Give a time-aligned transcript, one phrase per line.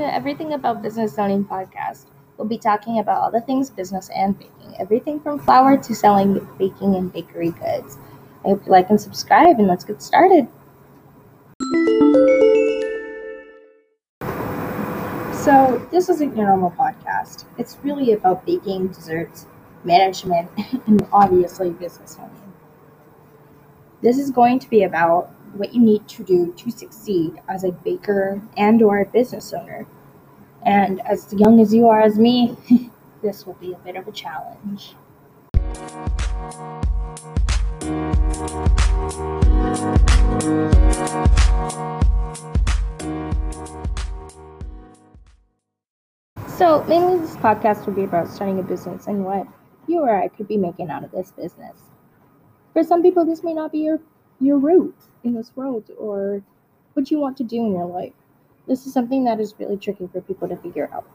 [0.00, 2.06] Everything About Business Owning podcast.
[2.36, 6.46] We'll be talking about all the things business and baking, everything from flour to selling
[6.58, 7.98] baking and bakery goods.
[8.44, 10.48] I hope you like and subscribe, and let's get started.
[15.32, 17.44] So, this isn't your normal podcast.
[17.58, 19.46] It's really about baking, desserts,
[19.84, 20.50] management,
[20.86, 22.52] and obviously business owning.
[24.02, 27.72] This is going to be about what you need to do to succeed as a
[27.72, 29.86] baker and or a business owner.
[30.64, 32.56] And as young as you are as me,
[33.22, 34.94] this will be a bit of a challenge.
[46.48, 49.46] So, mainly this podcast will be about starting a business and what
[49.86, 51.76] you or I could be making out of this business.
[52.72, 54.00] For some people, this may not be your
[54.40, 56.42] your route in this world or
[56.94, 58.12] what you want to do in your life.
[58.66, 61.06] This is something that is really tricky for people to figure out.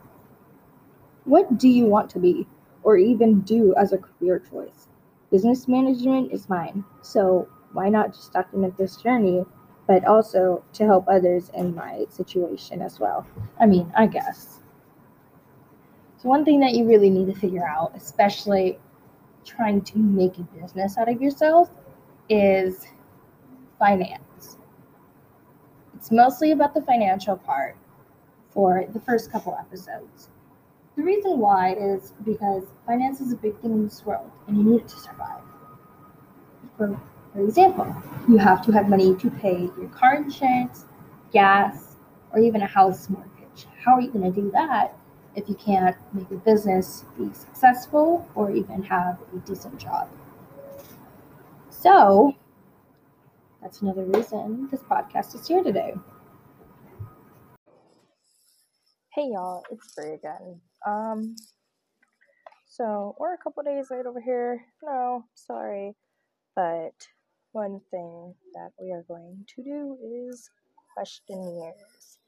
[1.26, 2.48] What do you want to be
[2.84, 4.88] or even do as a career choice?
[5.32, 9.46] Business management is mine, so why not just document this journey,
[9.88, 13.28] but also to help others in my situation as well?
[13.60, 14.60] I mean, I guess.
[16.18, 18.80] So, one thing that you really need to figure out, especially
[19.46, 21.70] trying to make a business out of yourself,
[22.28, 22.88] is
[23.80, 24.58] finance.
[25.96, 27.76] It's mostly about the financial part
[28.52, 30.30] for the first couple episodes.
[30.96, 34.64] The reason why is because finance is a big thing in this world and you
[34.64, 35.42] need it to survive.
[36.78, 37.00] For,
[37.34, 37.96] for example,
[38.28, 40.86] you have to have money to pay your car insurance,
[41.32, 41.96] gas,
[42.34, 43.68] or even a house mortgage.
[43.84, 44.98] How are you going to do that
[45.36, 50.10] if you can't make a business be successful or even have a decent job?
[51.70, 52.36] So,
[53.62, 55.94] that's another reason this podcast is here today.
[59.14, 60.62] Hey y'all, it's Brie again.
[60.88, 61.36] Um,
[62.68, 64.64] so we're a couple days late over here.
[64.84, 65.94] No, sorry,
[66.56, 66.94] but
[67.52, 69.98] one thing that we are going to do
[70.30, 70.50] is
[70.96, 72.20] questionnaires.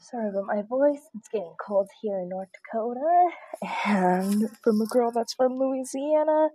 [0.00, 1.02] Sorry about my voice.
[1.16, 3.28] It's getting cold here in North Dakota,
[3.86, 6.48] and from a girl that's from Louisiana,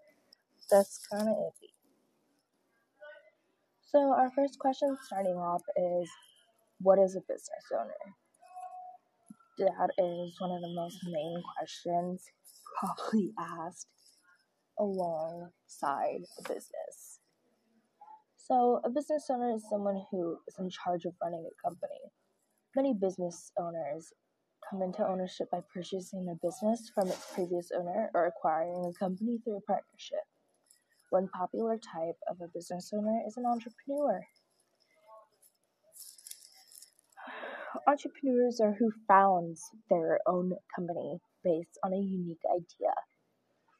[0.70, 1.73] that's kind of iffy.
[3.94, 6.10] So, our first question starting off is
[6.82, 7.94] What is a business owner?
[9.60, 12.26] That is one of the most main questions
[12.80, 13.88] probably asked
[14.80, 17.20] alongside a business.
[18.38, 22.02] So, a business owner is someone who is in charge of running a company.
[22.76, 24.12] Many business owners
[24.70, 29.38] come into ownership by purchasing a business from its previous owner or acquiring a company
[29.44, 30.26] through a partnership.
[31.14, 34.26] One popular type of a business owner is an entrepreneur.
[37.88, 42.96] Entrepreneurs are who founds their own company based on a unique idea.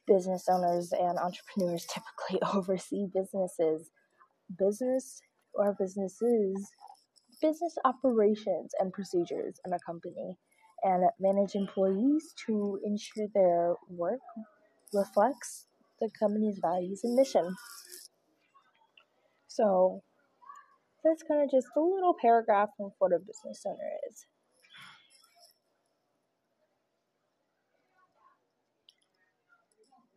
[0.06, 3.90] Business owners and entrepreneurs typically oversee businesses,
[4.56, 5.20] business
[5.54, 6.70] or businesses,
[7.42, 10.38] business operations and procedures in a company,
[10.84, 14.20] and manage employees to ensure their work
[14.92, 15.66] reflects
[16.00, 17.54] the company's values and mission.
[19.48, 20.02] So
[21.04, 24.26] that's kind of just a little paragraph of what a business owner is.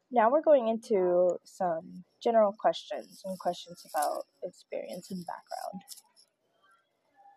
[0.10, 5.82] Now we're going into some general questions, and questions about experience and background.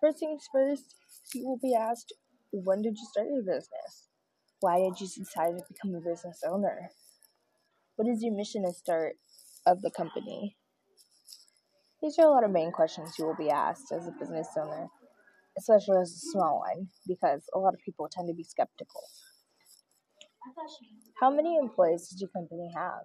[0.01, 0.95] First things first,
[1.35, 2.15] you will be asked,
[2.53, 4.09] when did you start your business?
[4.61, 6.91] Why did you decide to become a business owner?
[8.01, 9.17] What is your mission and start
[9.67, 10.57] of the company?
[12.01, 14.89] These are a lot of main questions you will be asked as a business owner,
[15.59, 19.03] especially as a small one, because a lot of people tend to be skeptical.
[21.21, 23.03] How many employees does your company have?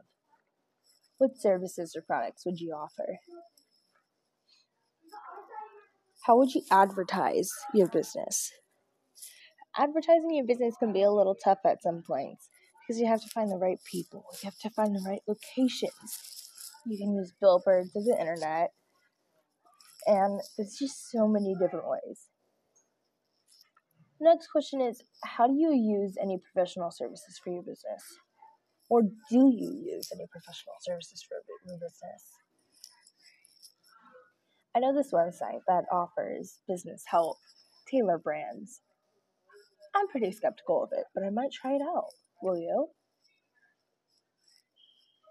[1.17, 3.17] What services or products would you offer?
[6.25, 8.49] How would you advertise your business?
[9.77, 12.47] Advertising your business can be a little tough at some points
[12.85, 16.51] because you have to find the right people, you have to find the right locations.
[16.85, 18.71] You can use billboards of the internet,
[20.05, 22.27] and there's just so many different ways.
[24.21, 28.03] Next question is How do you use any professional services for your business?
[28.89, 32.23] Or do you use any professional services for your business?
[34.75, 37.37] I know this website that offers business help,
[37.89, 38.81] Tailor Brands.
[39.95, 42.11] I'm pretty skeptical of it, but I might try it out.
[42.41, 42.87] Will you?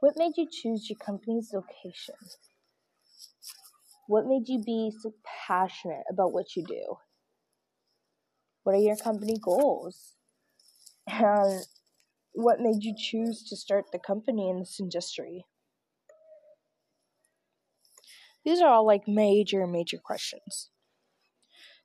[0.01, 2.17] What made you choose your company's location?
[4.07, 5.15] What made you be so
[5.47, 6.97] passionate about what you do?
[8.65, 10.13] What are your company goals?
[11.07, 11.65] And
[12.33, 15.47] what made you choose to start the company in this industry?
[18.45, 20.69] These are all like major, major questions.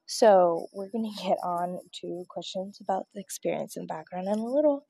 [0.06, 4.46] So, we're going to get on to questions about the experience and background in a
[4.46, 4.89] little.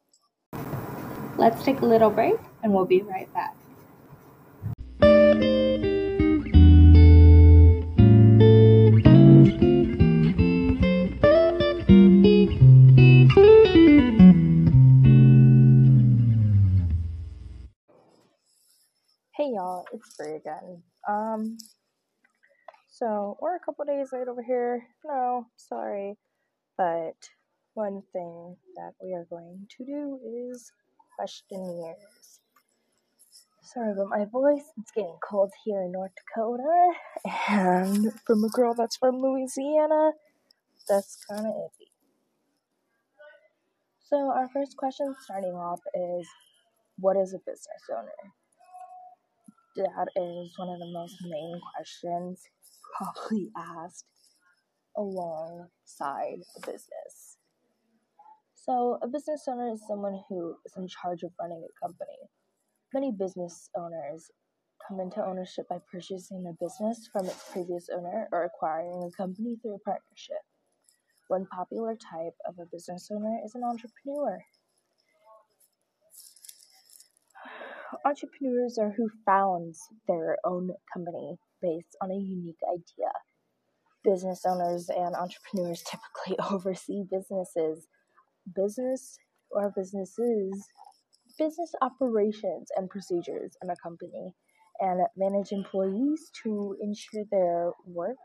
[1.40, 3.56] Let's take a little break and we'll be right back.
[19.34, 20.84] Hey y'all, it's Brie again.
[21.08, 21.58] Um,
[22.90, 24.86] so we're a couple days late over here.
[25.06, 26.18] No, sorry,
[26.78, 27.16] but
[27.76, 30.20] one thing that we are going to do
[30.52, 30.70] is
[31.19, 32.39] questionnaires.
[33.62, 34.63] Sorry about my voice.
[34.80, 36.94] It's getting cold here in North Dakota,
[37.50, 40.13] and from a girl that's from Louisiana,
[40.88, 41.92] that's kind of iffy.
[44.06, 46.27] So our first question, starting off, is
[46.98, 48.33] what is a business owner?
[49.77, 52.42] that is one of the most main questions
[52.98, 54.06] probably asked
[54.98, 57.39] alongside a business.
[58.69, 62.30] So, a business owner is someone who is in charge of running a company.
[62.94, 64.30] Many business owners
[64.88, 69.56] come into ownership by purchasing a business from its previous owner or acquiring a company
[69.60, 70.45] through a partnership.
[71.30, 74.38] One popular type of a business owner is an entrepreneur.
[78.06, 83.10] entrepreneurs are who founds their own company based on a unique idea.
[84.04, 87.88] Business owners and entrepreneurs typically oversee businesses,
[88.56, 89.18] business
[89.51, 90.68] or businesses,
[91.38, 94.34] business operations and procedures in a company,
[94.80, 98.18] and manage employees to ensure their work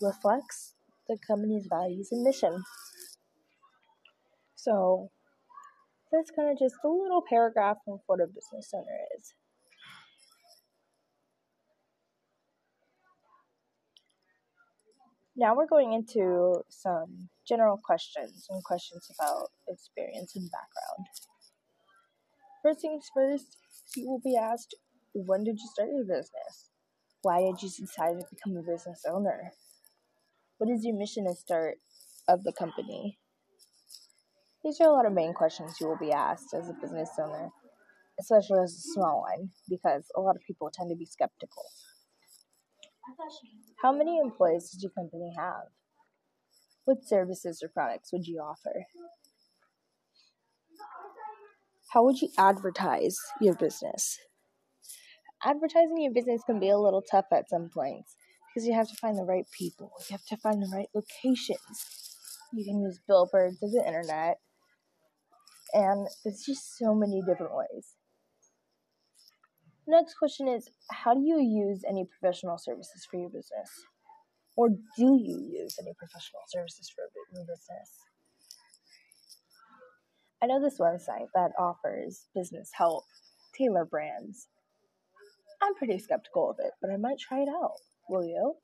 [0.00, 0.74] reflects
[1.08, 2.62] the company's values and mission.
[4.54, 5.10] So,
[6.12, 9.34] that's kind of just a little paragraph of what a business owner is.
[15.40, 21.06] Now we're going into some general questions and questions about experience and background.
[22.62, 23.56] First things first,
[23.96, 24.74] you will be asked,
[25.14, 26.68] when did you start your business?
[27.22, 29.52] Why did you decide to become a business owner?
[30.58, 31.78] What is your mission and start
[32.28, 33.18] of the company?
[34.62, 37.48] These are a lot of main questions you will be asked as a business owner,
[38.20, 41.64] especially as a small one, because a lot of people tend to be skeptical.
[43.82, 45.68] How many employees does your company have?
[46.84, 48.86] What services or products would you offer?
[51.92, 54.18] How would you advertise your business?
[55.44, 58.14] Advertising your business can be a little tough at some points
[58.48, 62.16] because you have to find the right people, you have to find the right locations.
[62.52, 64.38] You can use billboards of the internet,
[65.72, 67.94] and there's just so many different ways.
[69.90, 73.70] Next question is How do you use any professional services for your business?
[74.56, 77.90] Or do you use any professional services for your business?
[80.42, 83.04] I know this website that offers business help,
[83.56, 84.48] tailor brands.
[85.62, 87.76] I'm pretty skeptical of it, but I might try it out.
[88.08, 88.54] Will you?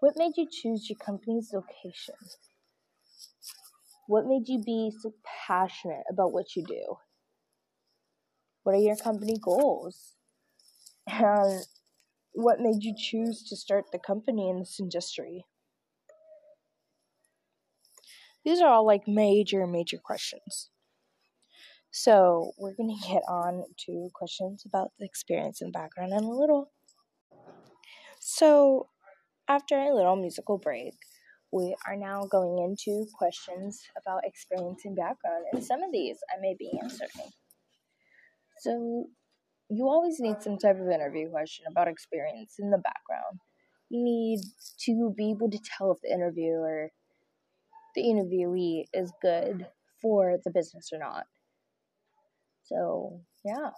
[0.00, 2.14] What made you choose your company's location?
[4.06, 5.12] What made you be so
[5.46, 6.96] passionate about what you do?
[8.62, 10.14] What are your company goals?
[11.06, 11.64] And
[12.32, 15.44] what made you choose to start the company in this industry?
[18.44, 20.70] These are all like major, major questions.
[21.94, 26.30] So, we're going to get on to questions about the experience and background in a
[26.30, 26.72] little.
[28.18, 28.88] So,
[29.46, 30.94] after a little musical break,
[31.52, 36.40] we are now going into questions about experience and background, and some of these I
[36.40, 37.30] may be answering.
[38.62, 39.06] So,
[39.68, 43.40] you always need some type of interview question about experience in the background.
[43.88, 44.38] You need
[44.84, 46.92] to be able to tell if the interviewer,
[47.96, 49.66] the interviewee, is good
[50.00, 51.24] for the business or not.
[52.62, 53.70] So, yeah.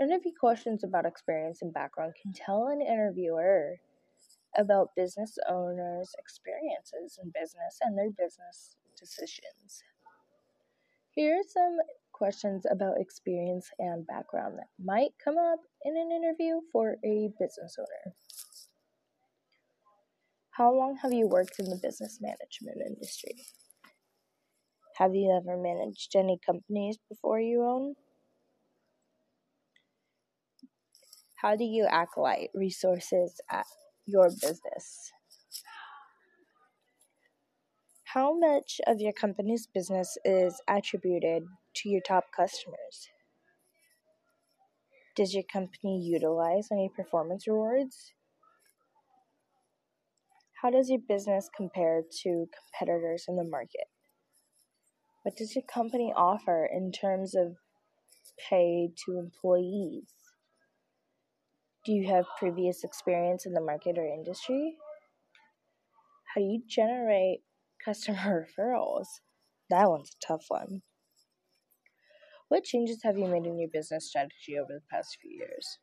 [0.00, 3.76] Interview questions about experience and background can tell an interviewer
[4.58, 9.84] about business owners' experiences in business and their business decisions.
[11.10, 11.76] Here are some
[12.14, 17.76] questions about experience and background that might come up in an interview for a business
[17.78, 18.14] owner.
[20.52, 23.34] How long have you worked in the business management industry?
[24.96, 27.94] Have you ever managed any companies before you own?
[31.34, 33.66] How do you acolyte resources at
[34.06, 35.13] your business?
[38.14, 43.08] How much of your company's business is attributed to your top customers?
[45.16, 48.12] Does your company utilize any performance rewards?
[50.62, 53.88] How does your business compare to competitors in the market?
[55.24, 57.56] What does your company offer in terms of
[58.48, 60.06] pay to employees?
[61.84, 64.76] Do you have previous experience in the market or industry?
[66.32, 67.40] How do you generate
[67.84, 69.06] customer referrals?
[69.70, 70.82] That one's a tough one.
[72.48, 75.78] What changes have you made in your business strategy over the past few years?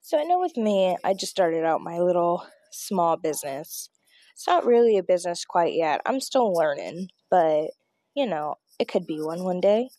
[0.00, 3.90] So, I know with me, I just started out my little small business.
[4.32, 6.00] It's not really a business quite yet.
[6.06, 7.70] I'm still learning, but
[8.14, 9.90] you know, it could be one one day.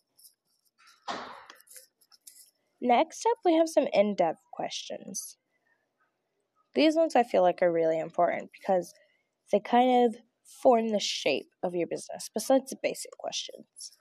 [2.81, 5.37] Next up, we have some in depth questions.
[6.75, 8.93] These ones I feel like are really important because
[9.51, 13.97] they kind of form the shape of your business, besides the basic questions.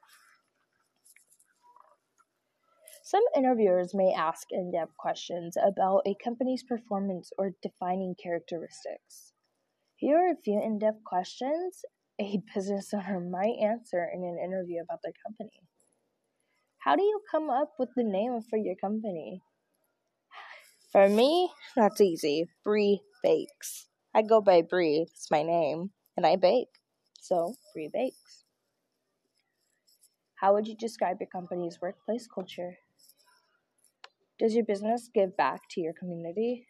[3.04, 9.32] Some interviewers may ask in depth questions about a company's performance or defining characteristics.
[9.96, 11.84] Here are a few in depth questions
[12.20, 15.62] a business owner might answer in an interview about their company.
[16.78, 19.42] How do you come up with the name for your company?
[20.90, 22.48] For me, that's easy.
[22.64, 23.88] Brie Bakes.
[24.14, 26.68] I go by Brie, it's my name, and I bake.
[27.18, 28.44] So, Brie Bakes.
[30.34, 32.76] How would you describe your company's workplace culture?
[34.38, 36.66] Does your business give back to your community?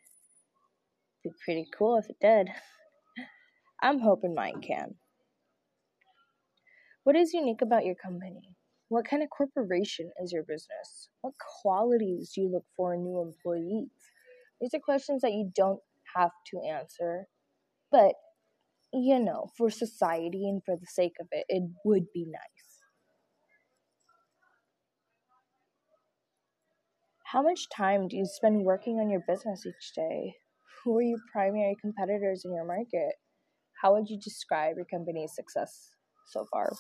[1.25, 2.49] Be pretty cool if it did.
[3.83, 4.95] I'm hoping mine can.
[7.03, 8.55] What is unique about your company?
[8.89, 11.09] What kind of corporation is your business?
[11.23, 13.91] What qualities do you look for in new employees?
[14.61, 15.81] These are questions that you don't
[16.15, 17.27] have to answer,
[17.93, 18.15] but
[18.93, 22.63] you know, for society and for the sake of it, it would be nice.
[27.25, 30.35] How much time do you spend working on your business each day?
[30.85, 33.15] Who are your primary competitors in your market?
[33.81, 35.89] How would you describe your company's success
[36.27, 36.73] so far?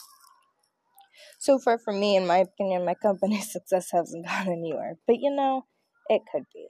[1.38, 4.98] So far, for me, in my opinion, my company's success hasn't gone anywhere.
[5.06, 5.64] But you know,
[6.08, 6.68] it could be.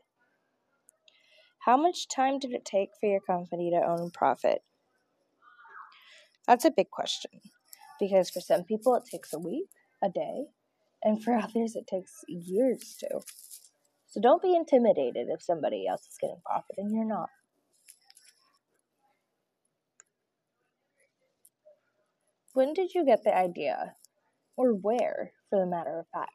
[1.64, 4.62] How much time did it take for your company to own profit?
[6.46, 7.30] That's a big question
[8.00, 9.68] because for some people it takes a week,
[10.02, 10.46] a day,
[11.04, 13.20] and for others it takes years to.
[14.08, 17.28] So don't be intimidated if somebody else is getting profit and you're not.
[22.54, 23.94] When did you get the idea
[24.56, 26.32] or where, for the matter of fact,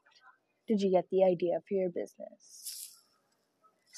[0.68, 2.67] did you get the idea for your business?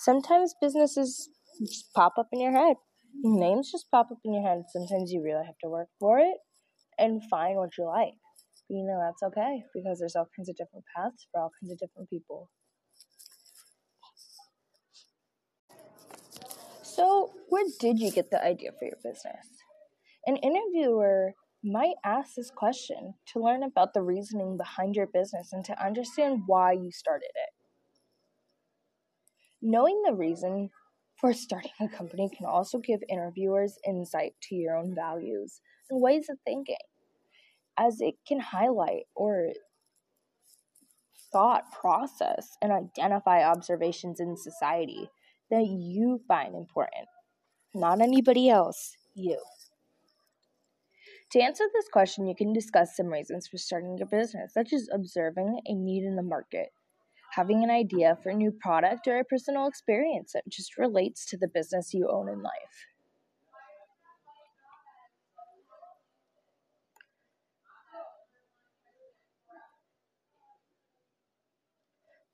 [0.02, 1.28] Sometimes businesses
[1.60, 2.78] just pop up in your head.
[3.22, 4.64] Names just pop up in your head.
[4.70, 6.38] Sometimes you really have to work for it
[6.98, 8.14] and find what you like.
[8.70, 11.74] But you know, that's okay because there's all kinds of different paths for all kinds
[11.74, 12.50] of different people.
[16.82, 19.48] So, where did you get the idea for your business?
[20.26, 25.66] An interviewer might ask this question to learn about the reasoning behind your business and
[25.66, 27.59] to understand why you started it.
[29.62, 30.70] Knowing the reason
[31.16, 36.30] for starting a company can also give interviewers insight to your own values and ways
[36.30, 36.78] of thinking,
[37.78, 39.50] as it can highlight or
[41.32, 45.10] thought process and identify observations in society
[45.52, 47.08] that you find important,
[47.74, 49.40] not anybody else, you.
[51.32, 54.90] To answer this question, you can discuss some reasons for starting your business, such as
[54.92, 56.70] observing a need in the market,
[57.32, 61.38] having an idea for a new product, or a personal experience that just relates to
[61.38, 62.88] the business you own in life.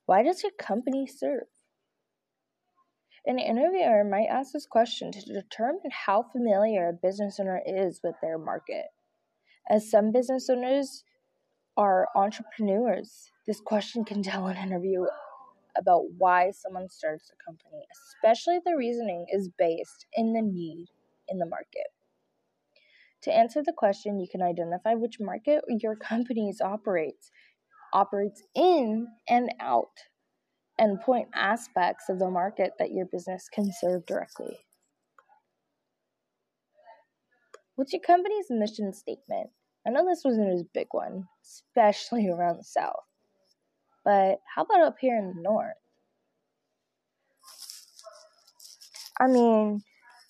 [0.06, 1.48] Why does your company serve?
[3.26, 8.14] An interviewer might ask this question to determine how familiar a business owner is with
[8.22, 8.86] their market.
[9.68, 11.04] As some business owners
[11.76, 15.06] are entrepreneurs, this question can tell an interview
[15.78, 20.88] about why someone starts a company, especially if the reasoning is based in the need
[21.28, 21.88] in the market.
[23.24, 27.32] To answer the question, you can identify which market your company operates
[27.94, 29.98] operates in and out
[30.78, 34.58] and point aspects of the market that your business can serve directly.
[37.76, 39.50] What's your company's mission statement?
[39.88, 43.05] I know this wasn't a big one, especially around the South.
[44.06, 45.76] But how about up here in the North?
[49.20, 49.84] I mean,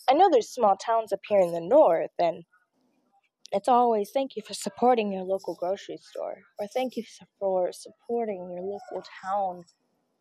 [0.09, 2.43] I know there's small towns up here in the North, and
[3.51, 7.03] It's always thank you for supporting your local grocery store or thank you
[7.39, 9.63] for supporting your local town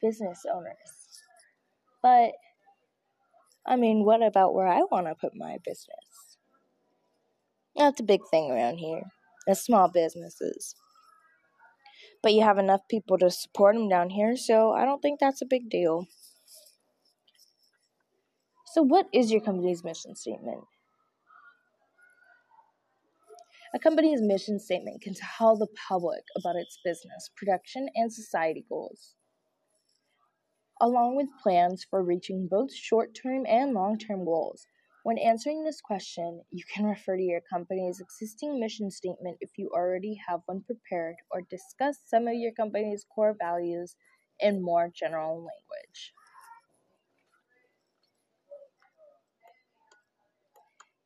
[0.02, 1.20] business owners.
[2.02, 2.32] But
[3.66, 6.38] I mean, what about where I want to put my business?
[7.76, 9.02] That's a big thing around here.
[9.46, 10.76] It's small businesses.
[12.24, 15.42] But you have enough people to support them down here, so I don't think that's
[15.42, 16.06] a big deal.
[18.72, 20.64] So, what is your company's mission statement?
[23.74, 29.16] A company's mission statement can tell the public about its business, production, and society goals,
[30.80, 34.66] along with plans for reaching both short term and long term goals.
[35.04, 39.70] When answering this question, you can refer to your company's existing mission statement if you
[39.72, 43.94] already have one prepared, or discuss some of your company's core values
[44.40, 46.12] in more general language.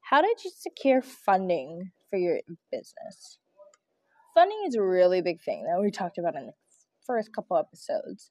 [0.01, 2.41] How did you secure funding for your
[2.71, 3.39] business.
[4.35, 6.53] Funding is a really big thing that we talked about in the
[7.07, 8.31] first couple episodes.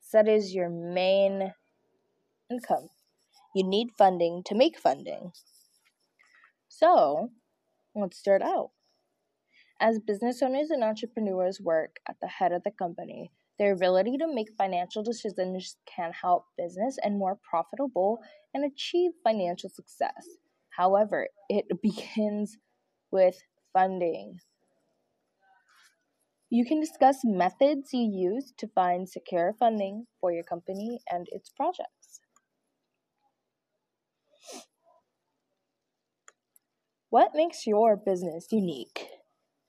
[0.00, 1.52] So that is your main
[2.50, 2.88] income.
[3.54, 5.32] You need funding to make funding.
[6.68, 7.30] So,
[7.94, 8.70] let's start out.
[9.80, 14.32] As business owners and entrepreneurs work at the head of the company, their ability to
[14.32, 18.20] make financial decisions can help business and more profitable
[18.54, 20.26] and achieve financial success.
[20.70, 22.56] However, it begins
[23.10, 23.36] with
[23.72, 24.38] funding.
[26.50, 31.50] You can discuss methods you use to find secure funding for your company and its
[31.50, 32.20] projects.
[37.10, 39.06] What makes your business unique?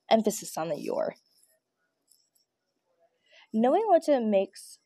[0.10, 1.16] Emphasis on the your.
[3.54, 4.78] Knowing what to makes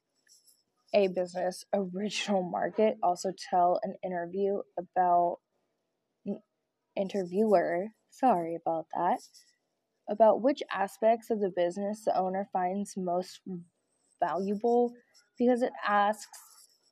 [0.93, 5.39] a business original market also tell an interview about
[6.95, 9.19] interviewer Sorry about that.
[10.09, 13.41] About which aspects of the business the owner finds most
[14.23, 14.93] valuable
[15.37, 16.39] because it asks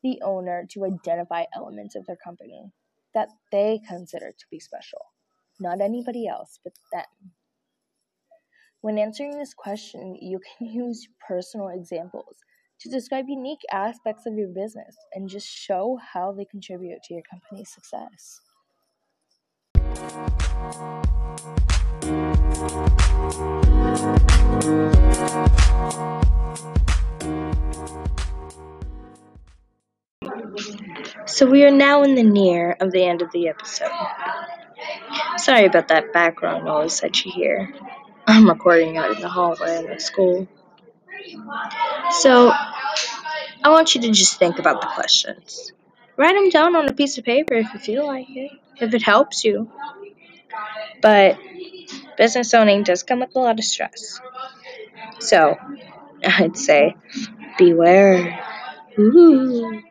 [0.04, 2.74] the owner to identify elements of their company
[3.14, 5.13] that they consider to be special.
[5.64, 7.32] Not anybody else, but them.
[8.82, 12.36] When answering this question, you can use personal examples
[12.82, 17.24] to describe unique aspects of your business and just show how they contribute to your
[17.24, 18.42] company's success.
[31.26, 33.92] So we are now in the near of the end of the episode.
[35.38, 37.74] Sorry about that background noise that you hear.
[38.26, 40.48] I'm recording out in the hallway the school.
[42.12, 45.72] So I want you to just think about the questions.
[46.18, 49.02] Write them down on a piece of paper if you feel like it, if it
[49.02, 49.72] helps you.
[51.02, 51.38] But
[52.18, 54.20] business owning does come with a lot of stress.
[55.20, 55.58] So
[56.26, 56.96] I'd say
[57.58, 58.40] beware.
[59.00, 59.82] Ooh.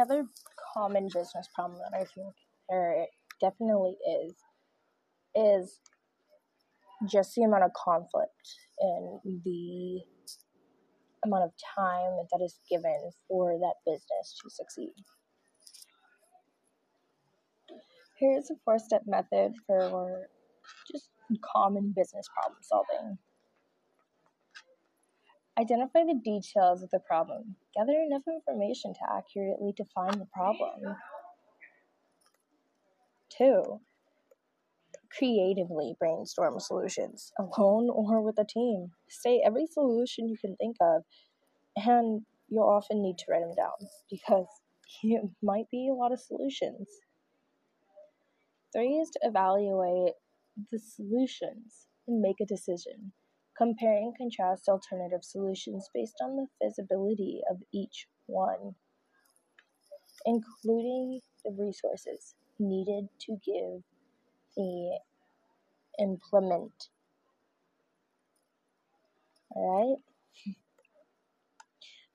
[0.00, 0.24] Another
[0.74, 2.34] common business problem that I think
[2.68, 3.06] there
[3.40, 4.34] definitely is
[5.34, 5.80] is
[7.10, 8.32] just the amount of conflict
[8.80, 10.00] and the
[11.24, 14.94] amount of time that is given for that business to succeed.
[18.18, 20.28] Here's a four step method for
[20.90, 21.10] just
[21.54, 23.18] common business problem solving.
[25.60, 27.56] Identify the details of the problem.
[27.76, 30.96] Gather enough information to accurately define the problem.
[33.36, 33.80] Two,
[35.16, 38.92] creatively brainstorm solutions, alone or with a team.
[39.10, 41.02] Say every solution you can think of,
[41.76, 44.46] and you'll often need to write them down because
[45.02, 46.88] it might be a lot of solutions.
[48.72, 50.14] Three is to evaluate
[50.72, 53.12] the solutions and make a decision.
[53.60, 58.74] Compare and contrast alternative solutions based on the feasibility of each one,
[60.24, 63.82] including the resources needed to give
[64.56, 64.98] the
[65.98, 66.88] implement.
[69.54, 69.98] Alright?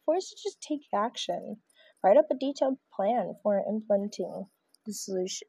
[0.03, 1.57] Force to just take action.
[2.03, 4.47] Write up a detailed plan for implementing
[4.87, 5.47] the solution.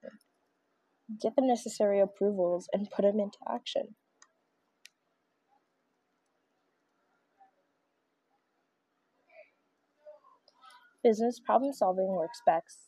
[1.23, 3.95] Get the necessary approvals and put them into action.
[11.07, 12.81] Business problem solving works best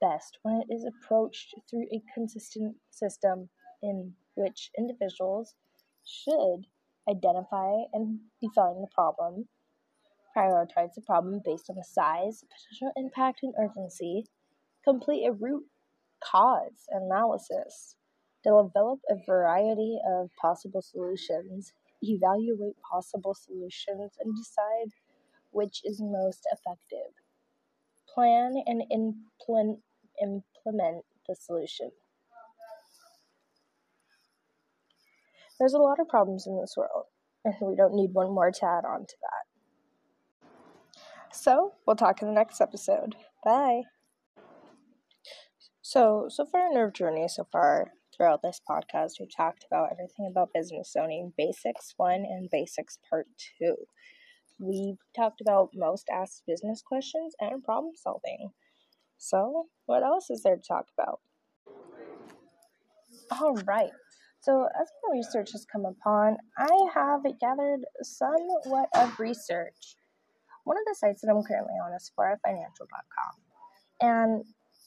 [0.00, 3.48] best when it is approached through a consistent system
[3.80, 5.54] in which individuals
[6.04, 6.66] should
[7.08, 9.46] identify and define the problem,
[10.36, 14.24] prioritize the problem based on the size, potential impact, and urgency,
[14.82, 15.66] complete a root
[16.18, 17.94] cause analysis,
[18.42, 24.90] develop a variety of possible solutions, evaluate possible solutions, and decide
[25.52, 27.05] which is most effective.
[28.16, 29.80] Plan and implement,
[30.22, 31.90] implement the solution.
[35.58, 37.04] There's a lot of problems in this world,
[37.44, 39.46] and we don't need one more to add on to that.
[41.30, 43.16] So, we'll talk in the next episode.
[43.44, 43.82] Bye.
[45.82, 50.26] So, so far in our journey, so far throughout this podcast, we've talked about everything
[50.30, 53.26] about business owning Basics 1 and Basics Part
[53.60, 53.76] 2.
[54.58, 58.50] We've talked about most asked business questions and problem solving.
[59.18, 61.20] So, what else is there to talk about?
[63.30, 63.90] All right.
[64.40, 69.96] So, as my research has come upon, I have gathered somewhat of research.
[70.64, 73.34] One of the sites that I'm currently on is forafinancial.com,
[74.00, 74.44] and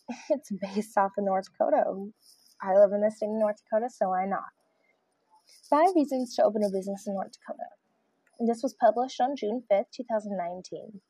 [0.30, 1.84] it's based off of North Dakota.
[2.62, 4.50] I live in the state of North Dakota, so why not?
[5.70, 7.70] Five reasons to open a business in North Dakota.
[8.40, 11.02] And this was published on June 5th, 2019.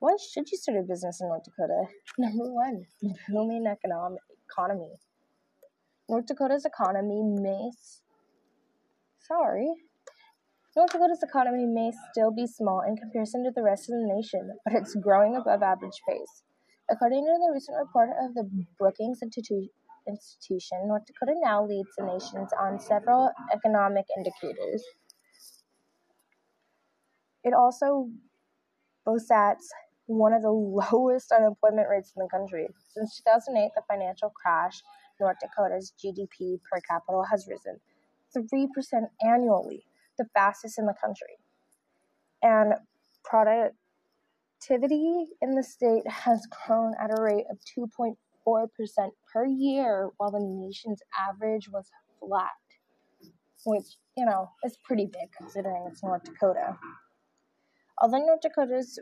[0.00, 1.84] Why should you start a business in North Dakota?
[2.18, 2.86] Number one,
[3.28, 4.94] booming economy.
[6.08, 7.70] North Dakota's economy may,
[9.20, 9.68] sorry,
[10.74, 14.56] North Dakota's economy may still be small in comparison to the rest of the nation,
[14.64, 16.42] but it's growing above average pace.
[16.90, 19.68] According to the recent report of the Brookings Institu-
[20.06, 24.82] Institution, North Dakota now leads the nation on several economic indicators.
[27.44, 28.10] It also
[29.04, 29.72] boasts
[30.06, 30.50] one of the
[30.92, 32.68] lowest unemployment rates in the country.
[32.88, 34.82] Since 2008, the financial crash
[35.20, 37.80] North Dakota's GDP per capita has risen
[38.36, 38.68] 3%
[39.22, 39.84] annually,
[40.18, 41.38] the fastest in the country.
[42.42, 42.74] And
[43.24, 43.76] productivity
[45.42, 48.16] in the state has grown at a rate of 2.4%
[49.32, 51.86] per year, while the nation's average was
[52.18, 52.50] flat,
[53.64, 56.76] which, you know, is pretty big considering it's North Dakota.
[58.00, 58.98] Although North Dakota's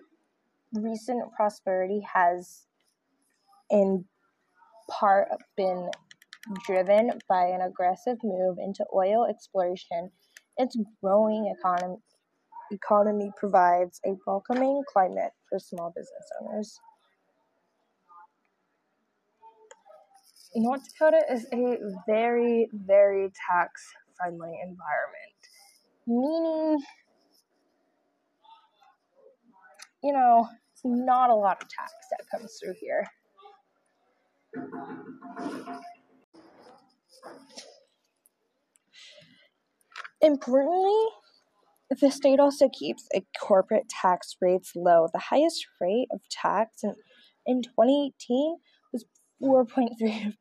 [0.73, 2.67] recent prosperity has
[3.71, 4.05] in
[4.91, 5.91] part been
[6.67, 10.11] driven by an aggressive move into oil exploration,
[10.57, 11.97] its growing economy,
[12.71, 16.81] economy provides a welcoming climate for small business owners.
[20.55, 23.85] North Dakota is a very, very tax
[24.17, 25.39] friendly environment,
[26.07, 26.81] meaning,
[30.03, 33.07] you know, it's not a lot of tax that comes through here.
[40.21, 41.07] Importantly,
[42.01, 43.09] the state also keeps
[43.41, 45.09] corporate tax rates low.
[45.13, 46.95] The highest rate of tax in,
[47.47, 48.61] in 2018 was
[49.42, 49.92] 4.3%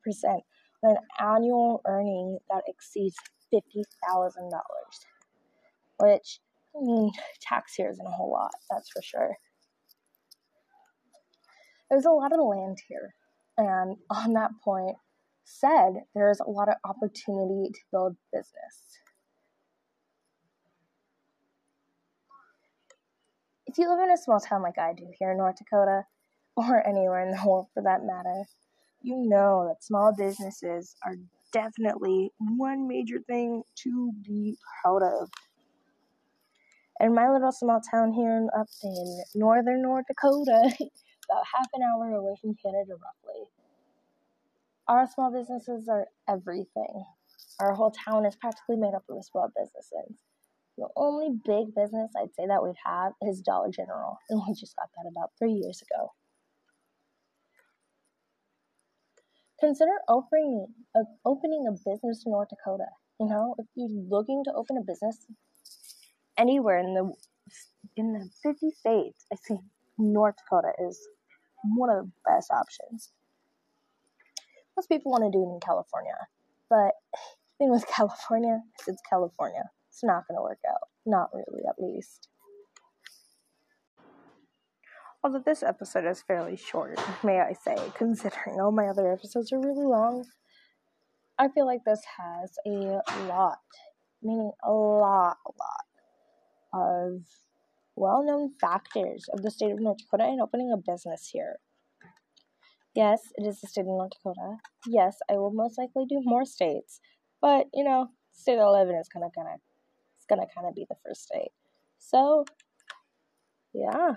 [0.82, 3.16] on an annual earning that exceeds
[3.52, 3.82] $50,000,
[5.98, 6.40] which,
[6.76, 9.36] I mean, tax here isn't a whole lot, that's for sure.
[11.90, 13.14] There's a lot of land here,
[13.56, 14.96] and on that point,
[15.44, 18.98] said there's a lot of opportunity to build business.
[23.66, 26.04] If you live in a small town like I do here in North Dakota,
[26.56, 28.44] or anywhere in the world for that matter,
[29.08, 31.16] you know that small businesses are
[31.52, 35.30] definitely one major thing to be proud of.
[37.00, 42.10] In my little small town here up in northern North Dakota, about half an hour
[42.12, 43.44] away from Canada roughly,
[44.88, 47.04] our small businesses are everything.
[47.60, 50.18] Our whole town is practically made up of small businesses.
[50.76, 54.76] The only big business I'd say that we have is Dollar General, and we just
[54.76, 56.12] got that about three years ago.
[59.60, 60.66] Consider opening
[60.96, 62.86] a, uh, opening a business in North Dakota.
[63.20, 65.26] You know, if you're looking to open a business
[66.38, 67.12] anywhere in the
[67.96, 69.60] in the 50 states, I think
[69.98, 71.00] North Dakota is
[71.76, 73.10] one of the best options.
[74.76, 76.14] Most people want to do it in California,
[76.70, 77.18] but the
[77.58, 80.88] thing with California it's California it's not going to work out.
[81.04, 82.28] Not really, at least.
[85.24, 89.58] Although this episode is fairly short, may I say, considering all my other episodes are
[89.58, 90.24] really long,
[91.38, 93.58] I feel like this has a lot,
[94.22, 95.86] meaning a lot, a lot
[96.72, 97.22] of
[97.96, 101.56] well known factors of the state of North Dakota and opening a business here.
[102.94, 104.58] Yes, it is the state of North Dakota.
[104.86, 107.00] Yes, I will most likely do more states,
[107.40, 109.60] but you know, state I live in is kind of of
[110.16, 111.50] it's gonna kind of be the first state.
[111.98, 112.44] So,
[113.74, 114.14] yeah.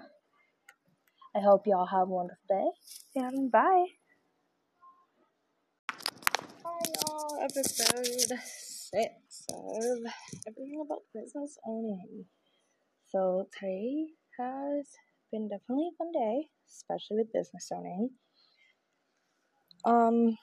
[1.34, 2.68] I hope y'all have a wonderful day.
[3.16, 3.86] And bye.
[5.90, 7.40] Hi, y'all.
[7.42, 10.00] Episode six of
[10.46, 12.26] Everything About Business Owning.
[13.08, 14.88] So, today has
[15.32, 18.10] been definitely a fun day, especially with business owning.
[19.86, 20.38] Um,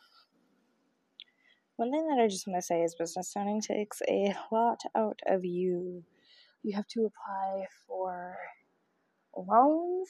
[1.76, 5.20] one thing that I just want to say is business owning takes a lot out
[5.26, 6.02] of you.
[6.62, 8.38] You have to apply for
[9.36, 10.08] loans,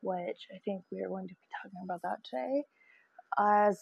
[0.00, 2.64] which I think we are going to be talking about that today,
[3.38, 3.78] as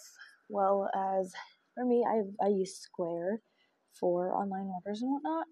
[0.49, 1.33] well as
[1.75, 3.41] for me, I I use Square
[3.99, 5.47] for online orders and whatnot.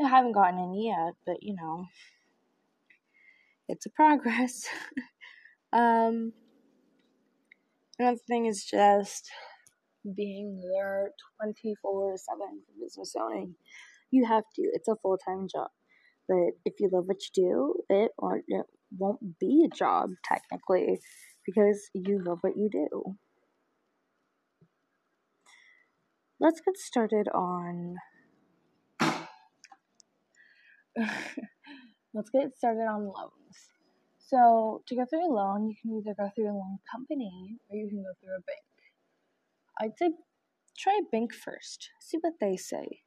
[0.00, 1.86] I haven't gotten any yet, but you know,
[3.68, 4.66] it's a progress.
[5.72, 6.32] um,
[7.98, 9.30] another thing is just
[10.14, 11.10] being there
[11.42, 13.54] 24 7 for business owning.
[14.10, 15.68] You have to, it's a full time job.
[16.28, 18.12] But if you love what you do, it
[18.48, 21.00] it won't be a job technically
[21.44, 23.16] because you love what you do.
[26.38, 27.96] Let's get started on.
[32.14, 33.56] Let's get started on loans.
[34.18, 37.76] So, to go through a loan, you can either go through a loan company or
[37.76, 38.66] you can go through a bank.
[39.80, 40.10] I'd say
[40.78, 41.90] try a bank first.
[42.00, 43.02] See what they say.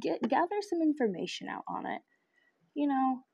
[0.00, 2.02] Get gather some information out on it.
[2.74, 3.24] You know,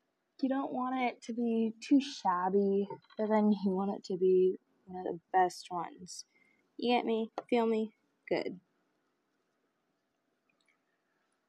[0.41, 4.57] you don't want it to be too shabby, but then you want it to be
[4.85, 6.25] one of the best ones.
[6.77, 7.31] You get me?
[7.49, 7.93] Feel me?
[8.29, 8.59] Good.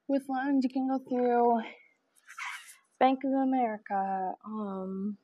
[0.07, 1.61] With loans, you can go through
[2.99, 5.17] Bank of America, um,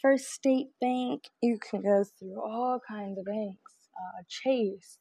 [0.00, 1.24] First State Bank.
[1.42, 4.98] You can go through all kinds of banks uh, Chase,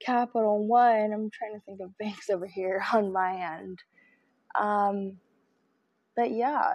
[0.00, 1.12] Capital One.
[1.12, 3.78] I'm trying to think of banks over here on my end.
[4.58, 5.18] Um,
[6.16, 6.74] but yeah,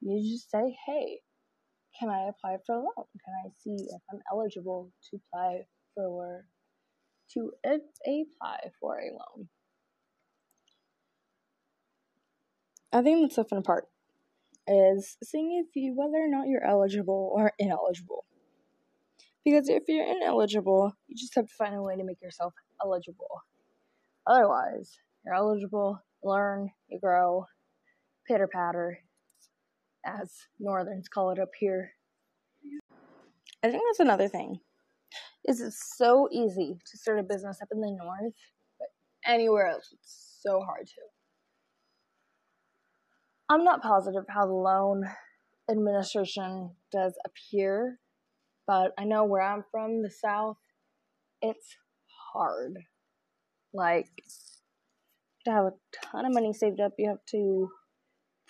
[0.00, 1.20] you just say, hey,
[1.98, 3.06] can I apply for a loan?
[3.24, 5.62] Can I see if I'm eligible to apply
[5.94, 6.44] for
[7.34, 9.48] to apply for a loan?
[12.92, 13.86] I think that's the fun part
[14.68, 18.24] is seeing if you whether or not you're eligible or ineligible.
[19.44, 23.42] Because if you're ineligible, you just have to find a way to make yourself eligible.
[24.26, 27.46] Otherwise, you're eligible, learn, you grow,
[28.28, 28.98] pitter patter,
[30.04, 31.92] as Northerns call it up here.
[33.64, 34.60] I think that's another thing.
[35.46, 38.34] Is it's so easy to start a business up in the north,
[38.78, 38.88] but
[39.26, 41.00] anywhere else it's so hard to.
[43.48, 45.04] I'm not positive how the loan
[45.70, 47.98] administration does appear
[48.68, 50.58] but I know where I'm from, the South,
[51.40, 51.74] it's
[52.32, 52.74] hard.
[53.72, 54.10] Like,
[55.46, 57.70] to have a ton of money saved up, you have to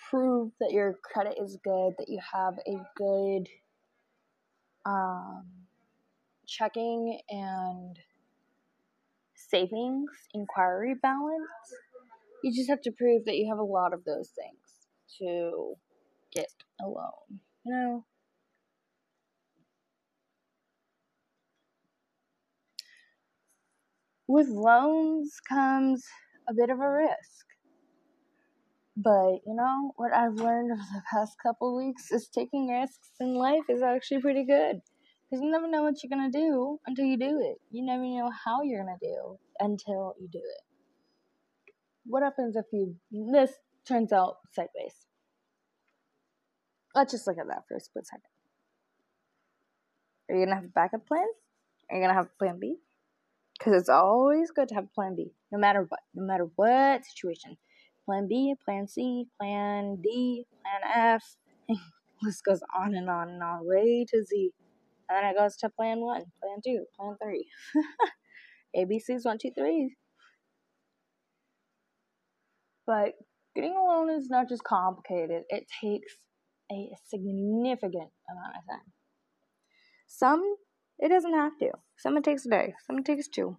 [0.09, 3.47] prove that your credit is good, that you have a good
[4.85, 5.45] um,
[6.47, 7.97] checking and
[9.35, 11.43] savings inquiry balance.
[12.43, 15.75] You just have to prove that you have a lot of those things to
[16.33, 16.47] get
[16.81, 17.41] a loan.
[17.65, 18.05] You know,
[24.27, 26.05] with loans comes
[26.49, 27.45] a bit of a risk.
[29.01, 33.33] But you know what I've learned over the past couple weeks is taking risks in
[33.33, 34.81] life is actually pretty good.
[35.29, 37.61] Because you never know what you're gonna do until you do it.
[37.71, 40.63] You never know how you're gonna do until you do it.
[42.05, 42.95] What happens if you
[43.31, 43.51] this
[43.87, 44.95] turns out sideways?
[46.93, 48.23] Let's just look at that for a split second.
[50.29, 51.27] Are you gonna have a backup plan?
[51.89, 52.75] Are you gonna have a plan B?
[53.59, 57.05] because it's always good to have a plan B, no matter what, no matter what
[57.05, 57.57] situation.
[58.09, 61.23] Plan B, Plan C, Plan D, Plan F.
[62.23, 64.51] List goes on and on and on, way to Z.
[65.07, 67.45] And then it goes to Plan One, Plan Two, Plan Three.
[68.75, 69.95] ABC's one, two, three.
[72.87, 73.13] But
[73.55, 76.17] getting a loan is not just complicated; it takes
[76.71, 78.91] a significant amount of time.
[80.07, 80.55] Some
[80.97, 81.73] it doesn't have to.
[81.99, 83.57] Some it takes a day, some it takes two.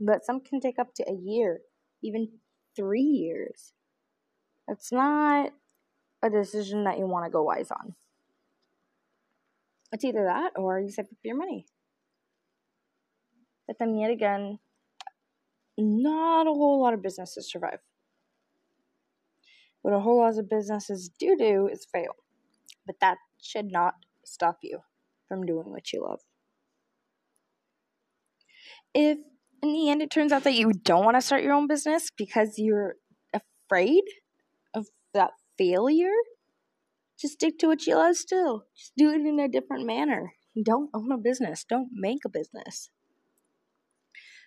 [0.00, 1.60] But some can take up to a year,
[2.02, 2.28] even
[2.78, 3.72] three years.
[4.68, 5.50] It's not
[6.22, 7.94] a decision that you want to go wise on.
[9.92, 11.66] It's either that or you save up your money.
[13.66, 14.58] But then, yet again,
[15.76, 17.80] not a whole lot of businesses survive.
[19.82, 22.12] What a whole lot of businesses do do is fail.
[22.86, 24.80] But that should not stop you
[25.28, 26.20] from doing what you love.
[28.94, 29.18] If
[29.62, 32.10] in the end it turns out that you don't want to start your own business
[32.16, 32.96] because you're
[33.32, 34.02] afraid
[34.74, 36.14] of that failure,
[37.18, 38.64] just stick to what you love still.
[38.76, 40.32] Just do it in a different manner.
[40.60, 42.90] Don't own a business, don't make a business.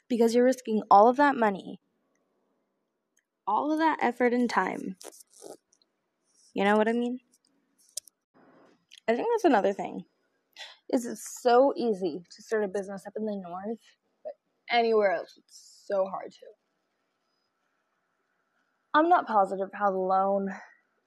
[0.10, 1.80] Because you're risking all of that money,
[3.48, 4.96] all of that effort and time.
[6.54, 7.20] You know what I mean?
[9.08, 10.04] I think that's another thing.
[10.92, 13.78] Is it's so easy to start a business up in the north,
[14.72, 16.46] anywhere else it's so hard to.
[18.94, 20.50] I'm not positive how the loan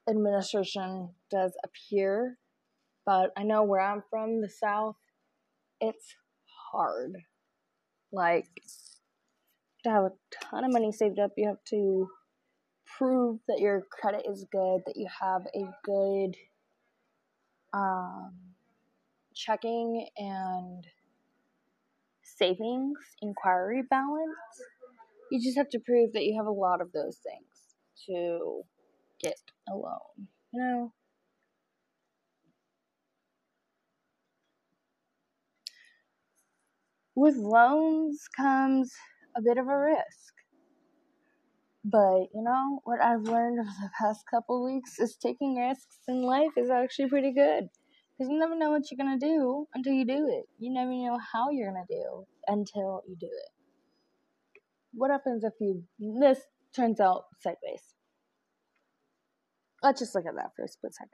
[0.09, 2.37] administration does appear,
[3.05, 4.95] but I know where I'm from, the South,
[5.79, 6.15] it's
[6.71, 7.13] hard.
[8.11, 8.47] Like,
[9.83, 12.09] to have a ton of money saved up, you have to
[12.97, 16.35] prove that your credit is good, that you have a good
[17.73, 18.33] um,
[19.35, 20.87] checking and
[22.37, 24.35] savings inquiry balance.
[25.31, 27.75] You just have to prove that you have a lot of those things
[28.07, 28.61] to
[29.21, 29.37] get
[29.69, 30.27] a loan.
[30.53, 30.93] You know?
[37.15, 38.93] With loans comes
[39.37, 40.33] a bit of a risk.
[41.83, 46.23] But, you know, what I've learned over the past couple weeks is taking risks in
[46.23, 47.69] life is actually pretty good.
[48.17, 50.45] Because you never know what you're going to do until you do it.
[50.57, 53.51] You never know how you're going to do until you do it.
[54.93, 56.39] What happens if you, this
[56.73, 57.83] turns out sideways?
[59.83, 61.11] Let's just look at that for a split second.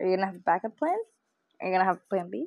[0.00, 0.96] Are you going to have a backup plan?
[1.60, 2.46] Are you going to have plan B?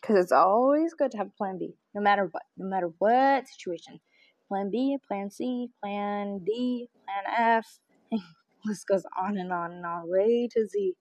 [0.00, 4.00] Because it's always good to have plan B, no matter what, no matter what situation
[4.48, 7.78] plan B, plan C, plan D, plan F.
[8.64, 10.94] List goes on and on and on, way to Z.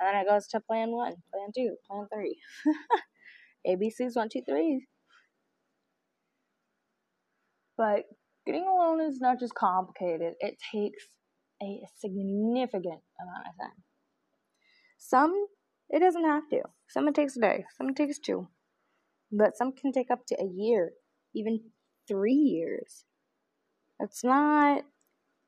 [0.00, 2.38] And then it goes to plan one, plan two, plan three.
[3.66, 4.86] ABC's one, two, three.
[7.76, 8.04] But
[8.46, 11.04] getting a loan is not just complicated, it takes
[11.62, 13.82] a significant amount of time.
[14.98, 15.46] Some,
[15.90, 16.62] it doesn't have to.
[16.88, 18.48] Some it takes a day, some it takes two.
[19.30, 20.92] But some can take up to a year,
[21.34, 21.60] even
[22.06, 23.04] three years.
[24.00, 24.82] It's not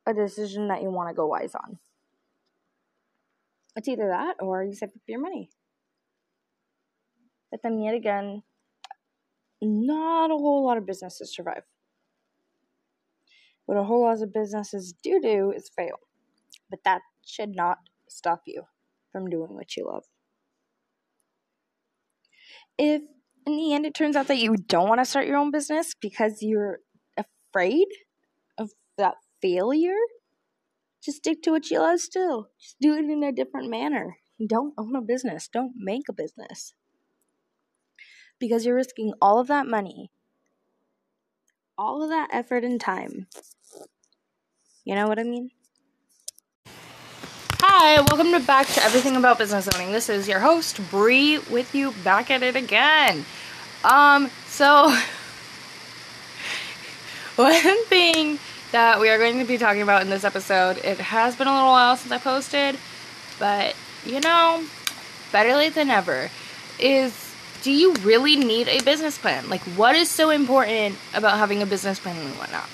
[0.06, 1.78] a decision that you want to go wise on.
[3.76, 5.50] It's either that or you save up your money.
[7.50, 8.42] But then, yet again,
[9.60, 11.62] not a whole lot of businesses survive.
[13.66, 15.98] What a whole lot of businesses do do is fail.
[16.70, 17.78] But that should not
[18.08, 18.64] stop you
[19.12, 20.04] from doing what you love.
[22.78, 23.02] If
[23.46, 25.94] in the end it turns out that you don't want to start your own business
[26.00, 26.80] because you're
[27.16, 27.86] afraid
[28.58, 29.98] of that failure,
[31.02, 32.48] just stick to what you love still.
[32.60, 34.16] Just do it in a different manner.
[34.44, 36.74] Don't own a business, don't make a business.
[38.38, 40.10] Because you're risking all of that money,
[41.76, 43.26] all of that effort and time.
[44.84, 45.50] You know what I mean?
[47.62, 49.92] Hi, welcome to back to everything about business owning.
[49.92, 53.26] This is your host Bree with you back at it again.
[53.84, 54.88] Um, so
[57.36, 57.84] one
[58.72, 61.52] that we are going to be talking about in this episode, it has been a
[61.52, 62.78] little while since I posted,
[63.38, 64.64] but you know,
[65.32, 66.30] better late than never,
[66.78, 69.48] is do you really need a business plan?
[69.50, 72.68] Like, what is so important about having a business plan and whatnot?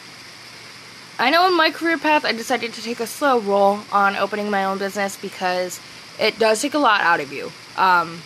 [1.19, 4.51] I know in my career path, I decided to take a slow roll on opening
[4.51, 5.81] my own business because
[6.21, 7.51] it does take a lot out of you.
[7.77, 8.21] Um,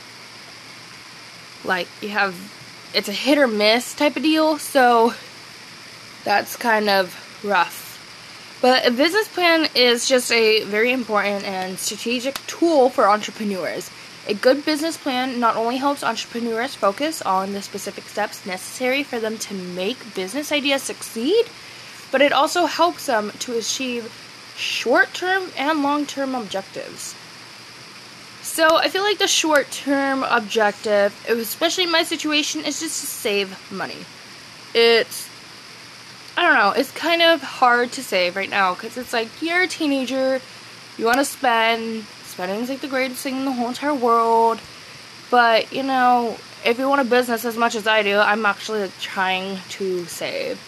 [1.64, 2.34] like, you have,
[2.94, 5.14] it's a hit or miss type of deal, so
[6.24, 7.90] that's kind of rough.
[8.60, 13.90] But a business plan is just a very important and strategic tool for entrepreneurs.
[14.28, 19.18] A good business plan not only helps entrepreneurs focus on the specific steps necessary for
[19.18, 21.46] them to make business ideas succeed,
[22.12, 24.12] but it also helps them to achieve
[24.56, 27.14] short term and long term objectives.
[28.42, 33.06] So I feel like the short term objective, especially in my situation, is just to
[33.06, 34.04] save money.
[34.74, 35.29] It's
[36.36, 39.62] I don't know, it's kind of hard to save right now because it's like you're
[39.62, 40.40] a teenager,
[40.96, 44.60] you want to spend, spending is like the greatest thing in the whole entire world.
[45.30, 48.82] But, you know, if you want a business as much as I do, I'm actually
[48.82, 50.58] like, trying to save.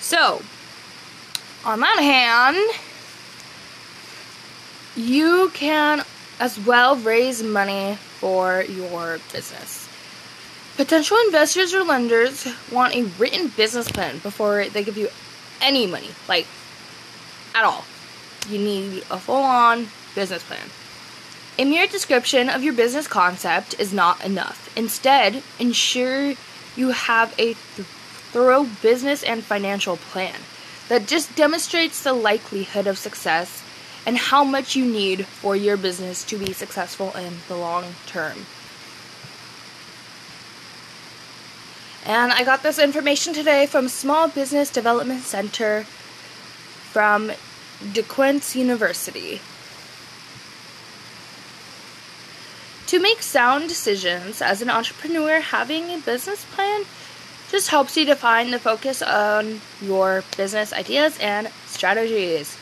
[0.00, 0.42] So,
[1.64, 2.56] on that hand,
[4.96, 6.04] you can
[6.40, 9.87] as well raise money for your business.
[10.78, 15.08] Potential investors or lenders want a written business plan before they give you
[15.60, 16.46] any money, like
[17.52, 17.84] at all.
[18.48, 20.62] You need a full on business plan.
[21.58, 24.72] A mere description of your business concept is not enough.
[24.78, 26.34] Instead, ensure
[26.76, 27.88] you have a th-
[28.30, 30.36] thorough business and financial plan
[30.88, 33.64] that just demonstrates the likelihood of success
[34.06, 38.46] and how much you need for your business to be successful in the long term.
[42.08, 47.32] And I got this information today from Small Business Development Center from
[47.92, 49.42] Duquesne University.
[52.86, 56.84] To make sound decisions as an entrepreneur, having a business plan
[57.50, 62.56] just helps you define the focus on your business ideas and strategies.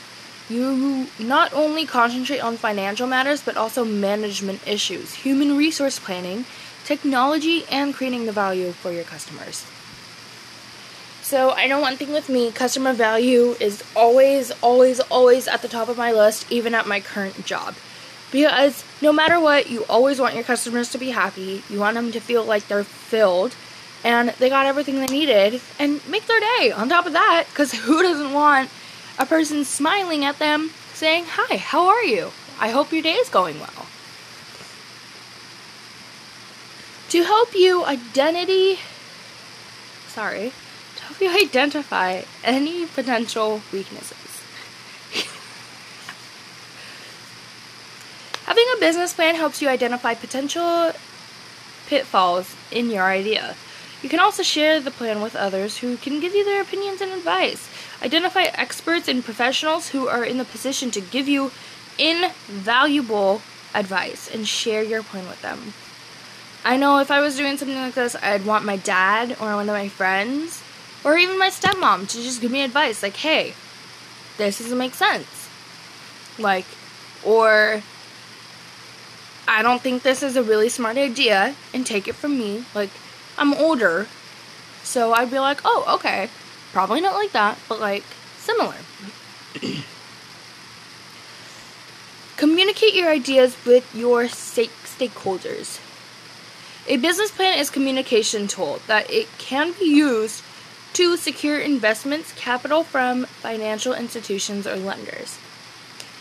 [0.49, 6.43] You not only concentrate on financial matters, but also management issues, human resource planning,
[6.87, 9.65] technology, and creating the value for your customers.
[11.21, 15.67] So, I know one thing with me customer value is always, always, always at the
[15.67, 17.75] top of my list, even at my current job.
[18.31, 21.63] Because no matter what, you always want your customers to be happy.
[21.69, 23.55] You want them to feel like they're filled
[24.05, 27.45] and they got everything they needed and make their day on top of that.
[27.49, 28.69] Because who doesn't want
[29.19, 32.31] a person smiling at them saying, Hi, how are you?
[32.59, 33.85] I hope your day is going well.
[37.09, 38.79] To help you identity
[40.17, 40.51] sorry,
[40.95, 44.41] to help you identify any potential weaknesses.
[48.47, 50.93] Having a business plan helps you identify potential
[51.85, 53.55] pitfalls in your idea.
[54.01, 57.11] You can also share the plan with others who can give you their opinions and
[57.11, 57.69] advice.
[58.01, 61.51] Identify experts and professionals who are in the position to give you
[61.99, 63.43] invaluable
[63.75, 65.73] advice and share your plan with them.
[66.67, 69.69] I know if I was doing something like this, I'd want my dad or one
[69.69, 70.61] of my friends
[71.05, 73.53] or even my stepmom to just give me advice like, hey,
[74.35, 75.47] this doesn't make sense.
[76.37, 76.65] Like,
[77.25, 77.81] or
[79.47, 82.65] I don't think this is a really smart idea and take it from me.
[82.75, 82.89] Like,
[83.37, 84.07] I'm older,
[84.83, 86.27] so I'd be like, oh, okay.
[86.73, 88.03] Probably not like that, but like
[88.39, 88.75] similar.
[92.35, 95.79] Communicate your ideas with your stake- stakeholders.
[96.89, 100.41] A business plan is communication tool that it can be used
[100.93, 105.37] to secure investments capital from financial institutions or lenders.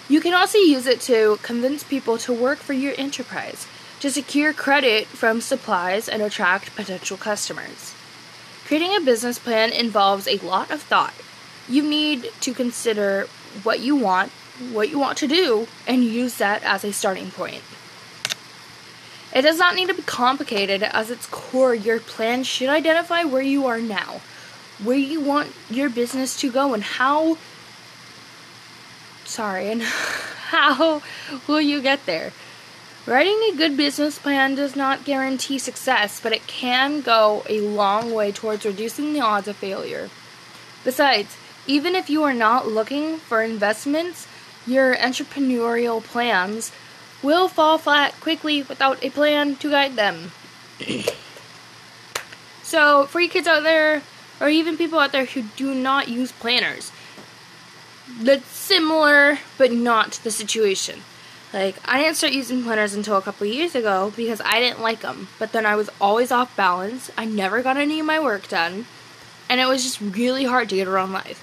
[0.09, 3.69] You can also use it to convince people to work for your enterprise,
[4.01, 7.95] to secure credit from supplies and attract potential customers.
[8.65, 11.15] Creating a business plan involves a lot of thought.
[11.69, 13.29] You need to consider
[13.63, 14.33] what you want,
[14.73, 17.63] what you want to do, and use that as a starting point.
[19.37, 21.75] It does not need to be complicated as its core.
[21.75, 24.23] Your plan should identify where you are now,
[24.83, 27.37] where you want your business to go, and how
[29.27, 29.83] sorry, and
[30.49, 31.03] how
[31.47, 32.33] will you get there?
[33.05, 38.15] Writing a good business plan does not guarantee success, but it can go a long
[38.15, 40.09] way towards reducing the odds of failure.
[40.83, 44.27] Besides, even if you are not looking for investments,
[44.67, 46.73] your entrepreneurial plans
[47.23, 50.33] will fall flat quickly without a plan to guide them.
[52.63, 54.03] so, for you kids out there,
[54.41, 56.93] or even people out there who do not use planners,
[58.21, 61.03] that's similar but not the situation.
[61.53, 65.01] Like, I didn't start using planners until a couple years ago because I didn't like
[65.01, 65.29] them.
[65.39, 67.11] But then I was always off balance.
[67.17, 68.87] I never got any of my work done.
[69.49, 71.43] And it was just really hard to get around life.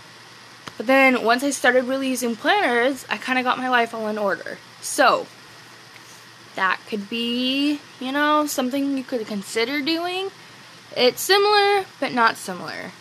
[0.77, 4.07] But then once I started really using planners, I kind of got my life all
[4.07, 4.57] in order.
[4.81, 5.25] So,
[6.55, 10.29] that could be, you know, something you could consider doing.
[10.95, 12.91] It's similar, but not similar.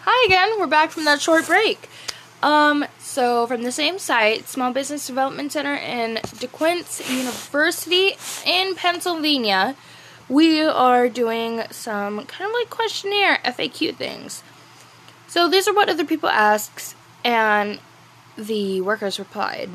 [0.00, 1.88] Hi again, we're back from that short break.
[2.42, 8.12] Um, so from the same site, Small Business Development Center in Duquesne University
[8.44, 9.74] in Pennsylvania,
[10.28, 14.42] we are doing some kind of like questionnaire FAQ things.
[15.28, 16.94] So these are what other people asked,
[17.24, 17.80] and
[18.36, 19.70] the workers replied.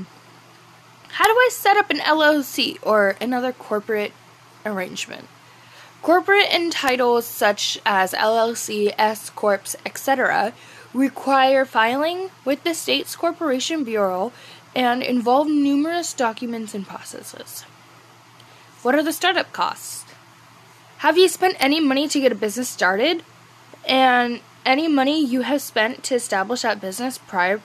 [1.13, 4.13] How do I set up an LLC or another corporate
[4.65, 5.27] arrangement?
[6.01, 10.53] Corporate entitles such as LLC, S corps, etc.,
[10.93, 14.31] require filing with the state's Corporation Bureau
[14.75, 17.65] and involve numerous documents and processes.
[18.81, 20.05] What are the startup costs?
[20.99, 23.23] Have you spent any money to get a business started?
[23.87, 27.61] And any money you have spent to establish that business prior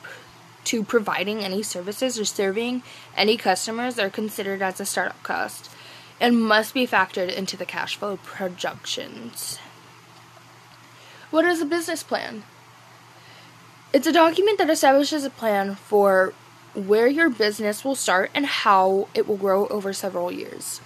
[0.67, 2.83] to providing any services or serving
[3.17, 5.71] any customers are considered as a startup cost
[6.21, 9.59] and must be factored into the cash flow projections.
[11.31, 12.45] What is a business plan?
[13.93, 16.35] It's a document that establishes a plan for
[16.75, 20.81] where your business will start and how it will grow over several years.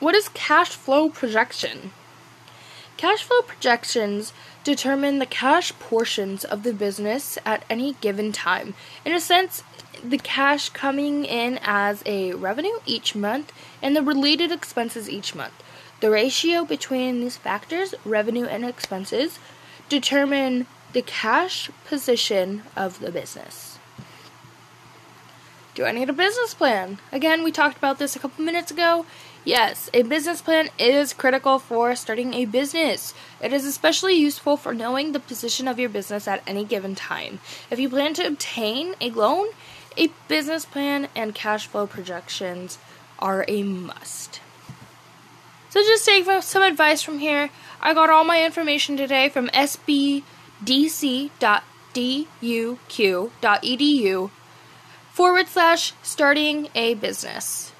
[0.00, 1.92] What is cash flow projection?
[2.96, 4.32] Cash flow projections
[4.68, 8.74] determine the cash portions of the business at any given time.
[9.02, 9.62] In a sense,
[10.04, 13.50] the cash coming in as a revenue each month
[13.80, 15.54] and the related expenses each month.
[16.00, 19.38] The ratio between these factors, revenue and expenses,
[19.88, 23.78] determine the cash position of the business.
[25.74, 26.98] Do I need a business plan?
[27.10, 29.06] Again, we talked about this a couple minutes ago.
[29.48, 33.14] Yes, a business plan is critical for starting a business.
[33.40, 37.40] It is especially useful for knowing the position of your business at any given time.
[37.70, 39.46] If you plan to obtain a loan,
[39.96, 42.76] a business plan and cash flow projections
[43.18, 44.42] are a must.
[45.70, 47.48] So, just take some advice from here.
[47.80, 50.20] I got all my information today from sbdc.duq.edu
[55.10, 57.72] forward slash starting a business.